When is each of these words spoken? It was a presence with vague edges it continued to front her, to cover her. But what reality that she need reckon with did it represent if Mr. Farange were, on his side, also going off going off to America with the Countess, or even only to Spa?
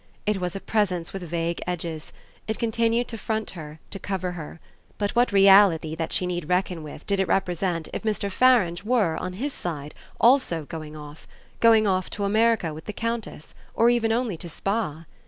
It 0.25 0.41
was 0.41 0.55
a 0.55 0.59
presence 0.59 1.13
with 1.13 1.21
vague 1.21 1.61
edges 1.67 2.11
it 2.47 2.57
continued 2.57 3.07
to 3.09 3.19
front 3.19 3.51
her, 3.51 3.79
to 3.91 3.99
cover 3.99 4.31
her. 4.31 4.59
But 4.97 5.11
what 5.15 5.31
reality 5.31 5.93
that 5.93 6.11
she 6.11 6.25
need 6.25 6.49
reckon 6.49 6.81
with 6.81 7.05
did 7.05 7.19
it 7.19 7.27
represent 7.27 7.87
if 7.93 8.01
Mr. 8.01 8.31
Farange 8.31 8.81
were, 8.83 9.15
on 9.17 9.33
his 9.33 9.53
side, 9.53 9.93
also 10.19 10.65
going 10.65 10.95
off 10.95 11.27
going 11.59 11.85
off 11.85 12.09
to 12.17 12.23
America 12.23 12.73
with 12.73 12.85
the 12.85 12.93
Countess, 12.93 13.53
or 13.75 13.91
even 13.91 14.11
only 14.11 14.37
to 14.37 14.49
Spa? 14.49 15.05